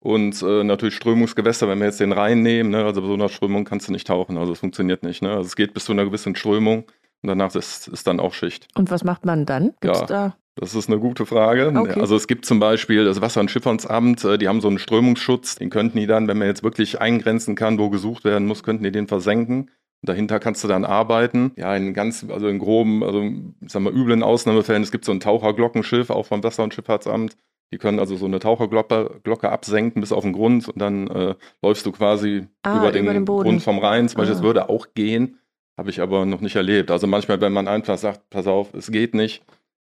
[0.00, 2.84] Und äh, natürlich Strömungsgewässer, wenn wir jetzt den Rhein nehmen, ne?
[2.84, 5.22] also bei so einer Strömung kannst du nicht tauchen, also es funktioniert nicht.
[5.22, 5.30] Ne?
[5.30, 6.84] Also es geht bis zu einer gewissen Strömung
[7.22, 8.68] und danach ist, ist dann auch Schicht.
[8.76, 9.74] Und was macht man dann?
[9.80, 10.06] Gibt's Ja.
[10.06, 10.36] da?
[10.60, 11.72] Das ist eine gute Frage.
[11.74, 12.00] Okay.
[12.00, 15.54] Also es gibt zum Beispiel das Wasser- und Schifffahrtsamt, äh, die haben so einen Strömungsschutz,
[15.56, 18.82] den könnten die dann, wenn man jetzt wirklich eingrenzen kann, wo gesucht werden muss, könnten
[18.84, 19.70] die den versenken.
[20.02, 21.52] Dahinter kannst du dann arbeiten.
[21.56, 25.12] Ja, in ganz, also in groben, also ich sag mal, üblen Ausnahmefällen, es gibt so
[25.12, 27.36] ein Taucherglockenschiff, auch vom Wasser- und Schifffahrtsamt.
[27.72, 31.34] Die können also so eine Taucherglocke Glocke absenken bis auf den Grund und dann äh,
[31.62, 33.24] läufst du quasi Ah, über den, über den.
[33.26, 34.08] Grund vom Rhein.
[34.08, 34.44] Zum Beispiel, das Ah.
[34.46, 35.38] würde auch gehen,
[35.76, 36.90] habe ich aber noch nicht erlebt.
[36.90, 39.44] Also manchmal, wenn man einfach sagt, pass auf, es geht nicht,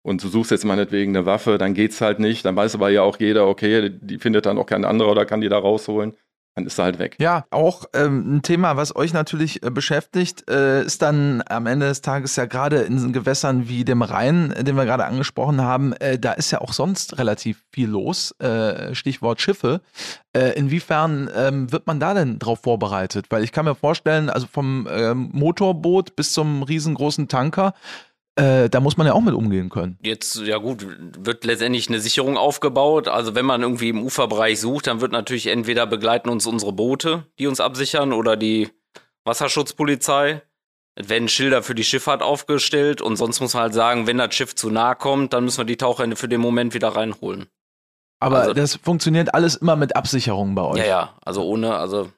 [0.03, 2.45] und du suchst jetzt meinetwegen eine Waffe, dann geht's halt nicht.
[2.45, 5.41] Dann weiß aber ja auch jeder, okay, die findet dann auch kein anderer oder kann
[5.41, 6.13] die da rausholen.
[6.55, 7.15] Dann ist er halt weg.
[7.19, 11.87] Ja, auch ähm, ein Thema, was euch natürlich äh, beschäftigt, äh, ist dann am Ende
[11.87, 15.93] des Tages ja gerade in Gewässern wie dem Rhein, äh, den wir gerade angesprochen haben,
[15.93, 18.35] äh, da ist ja auch sonst relativ viel los.
[18.39, 19.81] Äh, Stichwort Schiffe.
[20.33, 23.27] Äh, inwiefern ähm, wird man da denn drauf vorbereitet?
[23.31, 27.73] Weil ich kann mir vorstellen, also vom ähm, Motorboot bis zum riesengroßen Tanker,
[28.35, 29.97] äh, da muss man ja auch mit umgehen können.
[30.01, 30.85] Jetzt, ja gut,
[31.19, 33.07] wird letztendlich eine Sicherung aufgebaut.
[33.07, 37.25] Also wenn man irgendwie im Uferbereich sucht, dann wird natürlich entweder begleiten uns unsere Boote,
[37.39, 38.69] die uns absichern, oder die
[39.25, 40.41] Wasserschutzpolizei.
[40.95, 44.33] Es werden Schilder für die Schifffahrt aufgestellt und sonst muss man halt sagen, wenn das
[44.35, 47.47] Schiff zu nah kommt, dann müssen wir die Taucher für den Moment wieder reinholen.
[48.19, 50.77] Aber Also- das funktioniert alles immer mit Absicherung bei euch.
[50.77, 52.09] Ja, ja, also ohne, also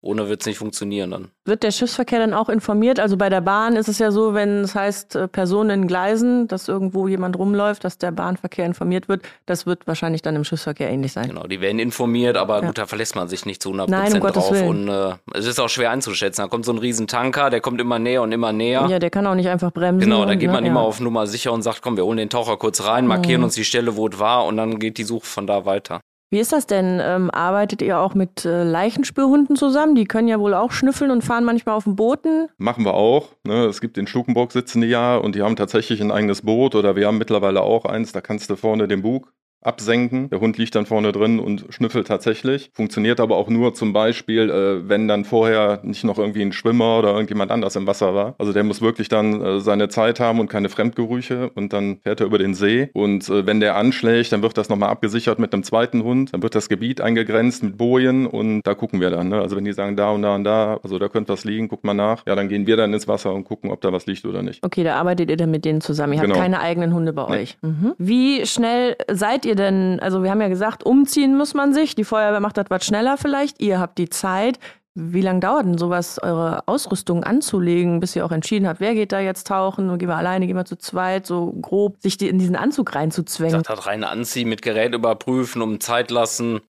[0.00, 1.28] ohne wird's nicht funktionieren dann.
[1.44, 3.00] Wird der Schiffsverkehr dann auch informiert?
[3.00, 6.46] Also bei der Bahn ist es ja so, wenn es heißt äh, Personen in Gleisen,
[6.46, 9.22] dass irgendwo jemand rumläuft, dass der Bahnverkehr informiert wird.
[9.46, 11.28] Das wird wahrscheinlich dann im Schiffsverkehr ähnlich sein.
[11.28, 12.66] Genau, die werden informiert, aber Ja.
[12.66, 14.52] gut, da verlässt man sich nicht zu 100% Nein, um Gottes drauf.
[14.52, 14.68] Willen.
[14.68, 16.42] Und äh, es ist auch schwer einzuschätzen.
[16.42, 18.86] Da kommt so ein riesen Tanker, der kommt immer näher und immer näher.
[18.88, 20.00] Ja, der kann auch nicht einfach bremsen.
[20.00, 20.86] Genau, da geht man ne, immer ja.
[20.86, 23.44] auf Nummer sicher und sagt, komm, wir holen den Taucher kurz rein, markieren Mhm.
[23.46, 26.00] uns die Stelle, wo es war und dann geht die Suche von da weiter.
[26.30, 27.00] Wie ist das denn?
[27.02, 29.94] Ähm, arbeitet ihr auch mit äh, Leichenspürhunden zusammen?
[29.94, 32.48] Die können ja wohl auch schnüffeln und fahren manchmal auf dem Booten.
[32.58, 33.30] Machen wir auch.
[33.44, 33.64] Ne?
[33.64, 37.06] Es gibt in Stukenburg sitzende ja und die haben tatsächlich ein eigenes Boot oder wir
[37.06, 40.30] haben mittlerweile auch eins, da kannst du vorne den Bug absenken.
[40.30, 42.70] Der Hund liegt dann vorne drin und schnüffelt tatsächlich.
[42.74, 46.98] Funktioniert aber auch nur zum Beispiel, äh, wenn dann vorher nicht noch irgendwie ein Schwimmer
[46.98, 48.34] oder irgendjemand anders im Wasser war.
[48.38, 52.20] Also der muss wirklich dann äh, seine Zeit haben und keine Fremdgerüche und dann fährt
[52.20, 52.90] er über den See.
[52.92, 56.32] Und äh, wenn der anschlägt, dann wird das nochmal abgesichert mit einem zweiten Hund.
[56.32, 59.28] Dann wird das Gebiet eingegrenzt mit Bojen und da gucken wir dann.
[59.28, 59.40] Ne?
[59.40, 61.84] Also wenn die sagen, da und da und da, also da könnte was liegen, guck
[61.84, 62.24] mal nach.
[62.26, 64.64] Ja, dann gehen wir dann ins Wasser und gucken, ob da was liegt oder nicht.
[64.64, 66.12] Okay, da arbeitet ihr dann mit denen zusammen.
[66.14, 66.40] Ihr habt Genau.
[66.40, 67.36] keine eigenen Hunde bei Nee.
[67.42, 67.56] euch.
[67.62, 67.94] Mhm.
[67.98, 69.98] Wie schnell seid ihr denn?
[70.00, 71.94] Also wir haben ja gesagt, umziehen muss man sich.
[71.94, 73.60] Die Feuerwehr macht das was schneller vielleicht.
[73.60, 74.58] Ihr habt die Zeit.
[75.00, 79.12] Wie lange dauert denn sowas, eure Ausrüstung anzulegen, bis ihr auch entschieden habt, wer geht
[79.12, 79.96] da jetzt tauchen?
[79.96, 83.52] Gehen wir alleine, gehen wir zu zweit, so grob, sich die- in diesen Anzug reinzuzwängen?
[83.62, 86.60] Sagt hat rein anziehen, mit Gerät überprüfen, um Zeit lassen.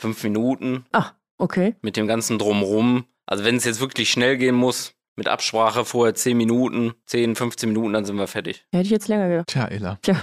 [0.00, 1.74] Fünf Minuten Ach, okay.
[1.82, 3.04] mit dem ganzen Drumrum.
[3.26, 7.70] Also wenn es jetzt wirklich schnell gehen muss, mit Absprache vorher 10 Minuten, 10, 15
[7.70, 8.64] Minuten, dann sind wir fertig.
[8.72, 9.48] Hätte ich jetzt länger gedacht.
[9.48, 9.98] Tja, Ella.
[10.02, 10.14] Tja,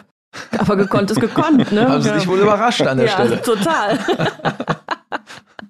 [0.57, 1.89] aber gekonnt ist gekonnt, ne?
[1.89, 3.41] Haben sie dich wohl überrascht an der ja, Stelle.
[3.41, 3.99] total.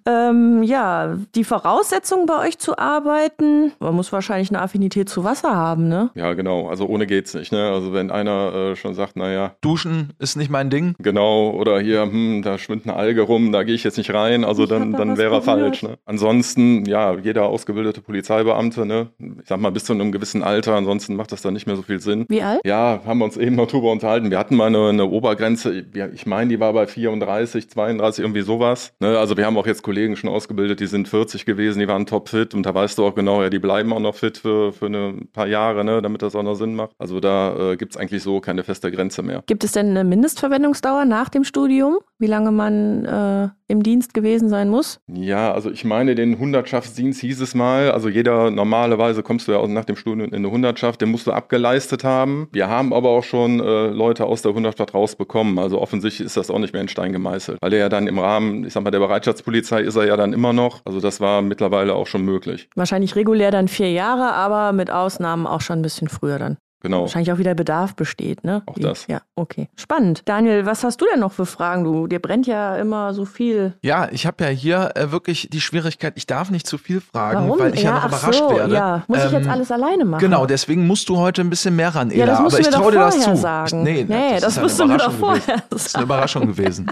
[0.08, 5.56] ähm, ja, die Voraussetzung bei euch zu arbeiten, man muss wahrscheinlich eine Affinität zu Wasser
[5.56, 6.12] haben, ne?
[6.14, 6.70] Ja, genau.
[6.70, 7.52] Also ohne geht's nicht.
[7.52, 7.72] Ne?
[7.72, 10.94] Also wenn einer äh, schon sagt, naja, Duschen ist nicht mein Ding.
[11.00, 14.46] Genau, oder hier, hm, da schwimmt eine Alge rum, da gehe ich jetzt nicht rein,
[14.46, 15.82] also Ich dann, da dann wäre er falsch.
[15.82, 15.98] Ne?
[16.06, 21.16] Ansonsten, ja, jeder ausgebildete Polizeibeamte, ne, ich sag mal, bis zu einem gewissen Alter, ansonsten
[21.16, 22.26] macht das dann nicht mehr so viel Sinn.
[22.30, 22.62] Wie alt?
[22.64, 24.30] Ja, haben wir uns eben noch drüber unterhalten.
[24.30, 28.94] Wir hatten mal eine, eine Obergrenze, ich meine, die war bei 34, 32, irgendwie sowas.
[29.00, 29.18] Ne?
[29.18, 32.54] Also wir haben auch jetzt Kollegen schon ausgebildet, die sind 40 gewesen, die waren topfit
[32.54, 35.16] und da weißt du auch genau, ja, die bleiben auch noch fit für, für eine
[35.34, 36.02] paar Jahre, ne?
[36.02, 36.92] damit das auch noch Sinn macht.
[36.98, 39.44] Also da äh, gibt's eigentlich so keine feste Grenze mehr.
[39.48, 42.00] Gibt es denn eine Mindestverwendungsdauer nach dem Studium?
[42.18, 45.02] Wie lange man äh, im Dienst gewesen sein muss?
[45.08, 47.92] Ja, also ich meine, den Hundertschaftsdienst hieß es mal.
[47.92, 51.34] Also jeder normalerweise kommst du ja nach dem Studium in eine Hundertschaft, den musst du
[51.34, 52.48] abgeleistet haben.
[52.54, 55.60] Wir haben aber auch schon äh, Leute aus der Hundertschaft rausbekommen.
[55.60, 57.58] Also offensichtlich ist das auch nicht mehr in Stein gemeißelt.
[57.62, 60.32] Weil er ja dann im Rahmen, ich sag mal, der Bereitschaftspolizei ist er ja dann
[60.32, 60.82] immer noch.
[60.86, 62.70] Also das war mittlerweile auch schon möglich.
[62.76, 66.58] Wahrscheinlich regulär dann vier Jahre, aber mit Ausnahmen auch schon ein bisschen früher dann.
[66.82, 67.02] Genau.
[67.02, 68.62] Wahrscheinlich auch wieder Bedarf besteht, ne?
[68.68, 69.08] Auch Wie- das.
[69.08, 69.70] Ja, okay.
[69.76, 70.22] Spannend.
[70.26, 71.84] Daniel, was hast du denn noch für Fragen?
[71.84, 73.74] Du, dir brennt ja immer so viel.
[73.82, 77.48] Ja, ich habe ja hier äh, wirklich die Schwierigkeit, ich darf nicht zu viel fragen,
[77.48, 77.60] Warum?
[77.60, 78.74] weil ich ja, noch ach überrascht so, werde.
[78.76, 80.20] Ja, muss ich jetzt Ähm, alles alleine machen?
[80.22, 82.20] Genau, deswegen musst du heute ein bisschen mehr ran, Ela.
[82.20, 83.42] Ja, das aber du ich mir doch traue dir das vorher zu.
[83.42, 83.84] sagen.
[83.84, 85.62] Nee, Nee, das eine musst du mir doch vorher gewesen.
[85.72, 86.04] Das ist sagen.
[86.04, 86.92] eine Überraschung gewesen.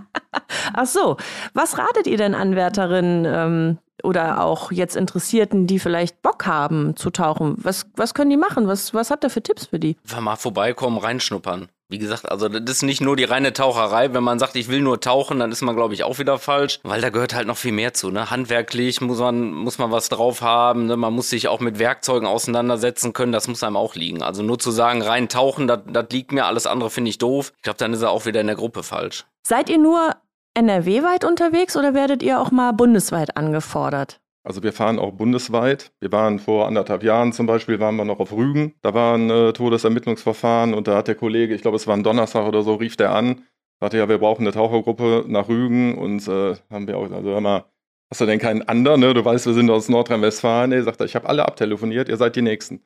[0.73, 1.17] Ach so,
[1.53, 7.09] was ratet ihr denn Anwärterinnen ähm, oder auch jetzt Interessierten, die vielleicht Bock haben zu
[7.09, 7.55] tauchen?
[7.57, 8.67] Was, was können die machen?
[8.67, 9.97] Was, was habt ihr für Tipps für die?
[10.19, 11.69] Mal vorbeikommen, reinschnuppern.
[11.93, 14.15] Wie gesagt, also das ist nicht nur die reine Taucherei.
[14.15, 16.79] Wenn man sagt, ich will nur tauchen, dann ist man, glaube ich, auch wieder falsch.
[16.81, 18.09] Weil da gehört halt noch viel mehr zu.
[18.09, 18.31] Ne?
[18.31, 20.87] Handwerklich muss man, muss man was drauf haben.
[20.87, 20.97] Ne?
[20.97, 23.31] Man muss sich auch mit Werkzeugen auseinandersetzen können.
[23.31, 24.23] Das muss einem auch liegen.
[24.23, 26.45] Also nur zu sagen, rein tauchen, das liegt mir.
[26.45, 27.53] Alles andere finde ich doof.
[27.57, 29.25] Ich glaube, dann ist er auch wieder in der Gruppe falsch.
[29.45, 30.15] Seid ihr nur
[30.55, 34.19] NRW-weit unterwegs oder werdet ihr auch mal bundesweit angefordert?
[34.43, 35.91] Also wir fahren auch bundesweit.
[35.99, 38.73] Wir waren vor anderthalb Jahren zum Beispiel, waren wir noch auf Rügen.
[38.81, 42.03] Da war ein äh, Todesermittlungsverfahren und da hat der Kollege, ich glaube es war ein
[42.03, 43.43] Donnerstag oder so, rief der an,
[43.79, 47.41] sagte ja, wir brauchen eine Tauchergruppe nach Rügen und äh, haben wir auch, also hör
[47.41, 47.65] mal,
[48.09, 49.13] hast du denn keinen anderen, ne?
[49.13, 50.71] Du weißt, wir sind aus Nordrhein-Westfalen.
[50.71, 52.81] Er, ich habe alle abtelefoniert, ihr seid die Nächsten.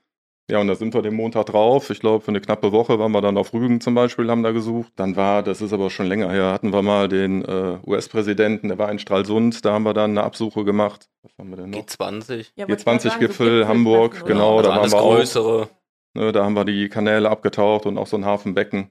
[0.50, 1.90] Ja, und da sind wir den Montag drauf.
[1.90, 4.52] Ich glaube, für eine knappe Woche waren wir dann auf Rügen zum Beispiel, haben da
[4.52, 4.94] gesucht.
[4.96, 8.78] Dann war, das ist aber schon länger her, hatten wir mal den äh, US-Präsidenten, der
[8.78, 11.10] war in Stralsund, da haben wir dann eine Absuche gemacht.
[11.24, 11.80] Was haben wir denn noch?
[11.80, 12.56] G20.
[12.58, 15.16] G20-Gipfel, Hamburg, genau, also da waren wir auch.
[15.18, 15.70] größere.
[16.14, 18.90] Ne, da haben wir die Kanäle abgetaucht und auch so ein Hafenbecken.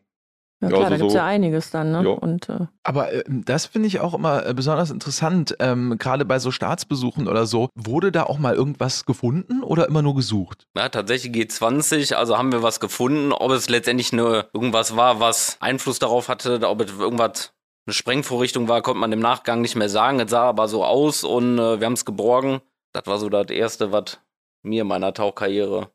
[0.62, 2.03] Ja, Ja, klar, also da gibt es so- ja einiges dann, ne?
[2.05, 2.11] Ja.
[2.11, 6.38] Und äh, Aber äh, das finde ich auch immer äh, besonders interessant, ähm, gerade bei
[6.38, 7.69] so Staatsbesuchen oder so.
[7.75, 10.66] Wurde da auch mal irgendwas gefunden oder immer nur gesucht?
[10.75, 13.33] Ja, tatsächlich G20, also haben wir was gefunden.
[13.33, 17.53] Ob es letztendlich eine, irgendwas war, was Einfluss darauf hatte, ob es irgendwas,
[17.87, 20.19] eine Sprengvorrichtung war, konnte man im Nachgang nicht mehr sagen.
[20.21, 22.61] Es sah aber so aus und äh, wir haben es geborgen.
[22.92, 24.19] Das war so das Erste, was
[24.62, 25.90] mir in meiner Tauchkarriere.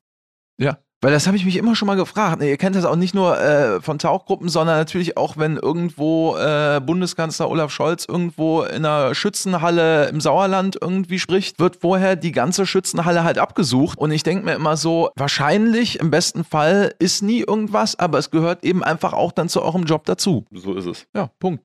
[0.59, 0.77] Ja.
[1.03, 2.43] Weil das habe ich mich immer schon mal gefragt.
[2.43, 6.79] Ihr kennt das auch nicht nur äh, von Tauchgruppen, sondern natürlich auch, wenn irgendwo äh,
[6.79, 12.67] Bundeskanzler Olaf Scholz irgendwo in einer Schützenhalle im Sauerland irgendwie spricht, wird vorher die ganze
[12.67, 13.97] Schützenhalle halt abgesucht.
[13.97, 18.29] Und ich denke mir immer so, wahrscheinlich im besten Fall ist nie irgendwas, aber es
[18.29, 20.45] gehört eben einfach auch dann zu eurem Job dazu.
[20.51, 21.07] So ist es.
[21.15, 21.63] Ja, Punkt.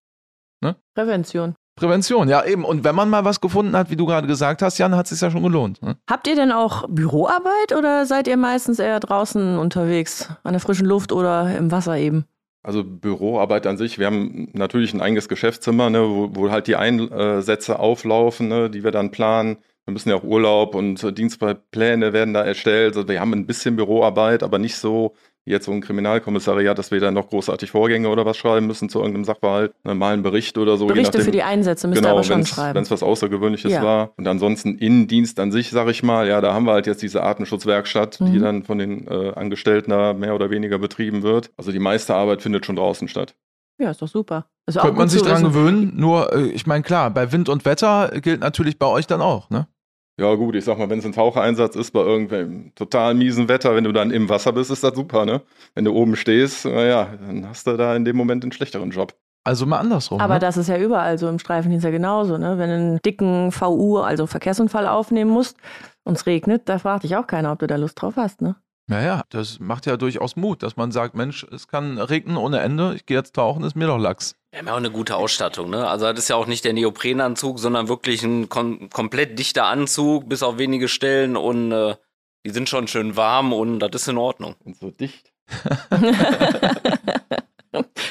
[0.94, 1.55] Prävention.
[1.76, 2.64] Prävention, ja eben.
[2.64, 5.10] Und wenn man mal was gefunden hat, wie du gerade gesagt hast, Jan, hat es
[5.10, 5.82] sich ja schon gelohnt.
[5.82, 5.96] Ne?
[6.08, 10.86] Habt ihr denn auch Büroarbeit oder seid ihr meistens eher draußen unterwegs, an der frischen
[10.86, 12.24] Luft oder im Wasser eben?
[12.62, 16.74] Also Büroarbeit an sich, wir haben natürlich ein eigenes Geschäftszimmer, ne, wo, wo halt die
[16.76, 19.58] Einsätze auflaufen, ne, die wir dann planen.
[19.84, 22.96] Wir müssen ja auch Urlaub und Dienstpläne werden da erstellt.
[22.96, 25.14] Also wir haben ein bisschen Büroarbeit, aber nicht so
[25.46, 28.98] jetzt so ein Kriminalkommissariat, dass wir da noch großartig Vorgänge oder was schreiben müssen zu
[28.98, 29.72] irgendeinem Sachverhalt.
[29.85, 30.87] Ne, mal einen Bericht oder so.
[30.87, 31.24] Berichte nachdem.
[31.24, 32.78] für die Einsätze müsst ihr Genau, aber schon wenn schreiben.
[32.82, 33.82] es was Außergewöhnliches Ja.
[33.82, 34.11] war.
[34.16, 37.22] Und ansonsten Innendienst an sich, sag ich mal, ja, da haben wir halt jetzt diese
[37.22, 38.42] Artenschutzwerkstatt, die Mhm.
[38.42, 41.50] dann von den äh, Angestellten da mehr oder weniger betrieben wird.
[41.56, 43.35] Also die meiste Arbeit findet schon draußen statt.
[43.78, 44.46] Ja, ist doch super.
[44.66, 47.64] Ist auch Könnte man sich dran gewöhnen, nur äh, ich meine, klar, bei Wind und
[47.64, 49.68] Wetter gilt natürlich bei euch dann auch, ne?
[50.18, 53.74] Ja gut, ich sag mal, wenn es ein Tauchereinsatz ist bei irgendwelchem total miesen Wetter,
[53.74, 55.42] wenn du dann im Wasser bist, ist das super, ne?
[55.74, 59.14] Wenn du oben stehst, naja, dann hast du da in dem Moment einen schlechteren Job.
[59.44, 60.20] Also mal andersrum.
[60.20, 60.40] Aber ne?
[60.40, 62.57] das ist ja überall so im Streifendienst ja genauso, ne?
[62.57, 65.59] Wenn du einen dicken VU, also Verkehrsunfall aufnehmen musst
[66.05, 68.57] und es regnet, da fragt dich auch keiner, ob du da Lust drauf hast, ne?
[68.88, 72.94] Naja, das macht ja durchaus Mut, dass man sagt, Mensch, es kann regnen ohne Ende,
[72.94, 74.37] ich gehe jetzt tauchen, ist mir doch Lachs.
[74.57, 75.87] Wir haben ja auch eine gute Ausstattung, ne?
[75.87, 80.31] Also das ist ja auch nicht der Neoprenanzug, sondern wirklich ein kom komplett dichter Anzug,
[80.31, 81.95] bis auf wenige Stellen und äh,
[82.47, 84.55] die sind schon schön warm und das ist in Ordnung.
[84.64, 85.31] Und so dicht.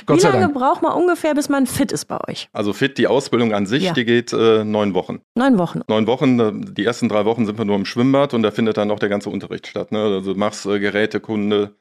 [0.06, 0.54] Gott Wie sei lange Dank.
[0.54, 2.48] braucht man ungefähr, bis man fit ist bei euch?
[2.54, 3.94] Also fit, die Ausbildung an sich, Ja.
[3.94, 5.22] die geht äh, neun Wochen.
[5.34, 5.82] Neun Wochen.
[5.88, 8.78] neun Wochen, äh, die ersten drei Wochen sind wir nur im Schwimmbad und da findet
[8.78, 9.92] dann auch der ganze Unterricht statt.
[9.92, 10.00] Ne?
[10.04, 11.74] Also du machst äh, Gerätekunde,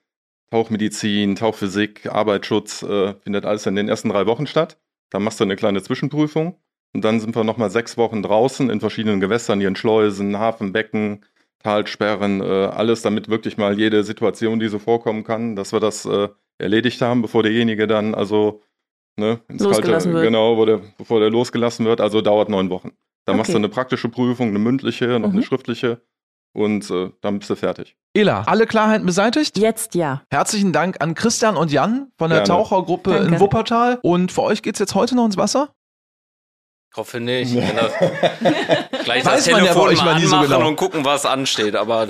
[0.54, 4.78] Tauchmedizin, Tauchphysik, Arbeitsschutz, äh, findet alles in den ersten drei Wochen statt.
[5.10, 6.54] Dann machst du eine kleine Zwischenprüfung
[6.94, 11.24] und dann sind wir nochmal sechs Wochen draußen in verschiedenen Gewässern, hier in Schleusen, Hafenbecken,
[11.58, 16.04] Talsperren, äh, alles, damit wirklich mal jede Situation, die so vorkommen kann, dass wir das
[16.04, 18.62] äh, erledigt haben, bevor derjenige dann also
[19.16, 20.24] ne, ins Losgelassen kalte, wird.
[20.32, 22.92] genau, wo der, bevor der losgelassen wird, also dauert neun Wochen.
[23.24, 23.64] Dann machst du Okay.
[23.64, 25.34] eine praktische Prüfung, eine mündliche, noch Mhm.
[25.34, 26.00] eine schriftliche
[26.52, 27.96] und äh, dann bist du fertig.
[28.16, 29.59] Ela, alle Klarheiten beseitigt?
[29.59, 30.22] Jetzt ja.
[30.31, 32.62] Herzlichen Dank an Christian und Jan von der Gerne.
[32.62, 33.35] Tauchergruppe Danke.
[33.35, 33.98] in Wuppertal.
[34.03, 35.70] Und für euch geht's jetzt heute noch ins Wasser?
[36.92, 37.57] Ich hoffe nicht.
[37.57, 37.92] Das
[39.05, 40.68] gleich Weiß das man ja bei Telefon euch mal mal nie so anmachen genau.
[40.68, 42.07] und gucken, was ansteht, aber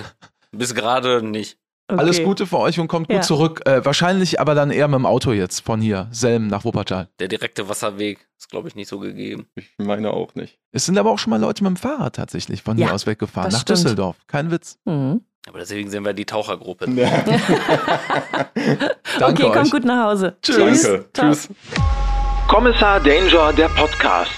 [0.52, 1.56] bis gerade nicht.
[1.90, 1.98] Okay.
[2.00, 3.22] Alles Gute für euch und kommt gut Ja.
[3.22, 3.62] zurück.
[3.66, 7.08] Äh, wahrscheinlich aber dann eher mit dem Auto jetzt von hier, Selm nach Wuppertal.
[7.18, 9.46] Der direkte Wasserweg ist, glaube ich, nicht so gegeben.
[9.54, 10.58] Ich meine auch nicht.
[10.72, 13.06] Es sind aber auch schon mal Leute mit dem Fahrrad tatsächlich von Ja, hier aus
[13.06, 13.78] weggefahren, nach stimmt.
[13.78, 14.16] Düsseldorf.
[14.26, 14.78] Kein Witz.
[14.84, 15.24] Mhm.
[15.46, 16.86] Aber deswegen sind wir die Tauchergruppe.
[19.18, 19.52] Danke okay, euch.
[19.52, 20.36] kommt gut nach Hause.
[20.42, 20.82] Tschüss.
[20.82, 21.04] Danke.
[21.12, 21.48] Tschüss.
[22.48, 24.30] Kommissar Danger, der Podcast.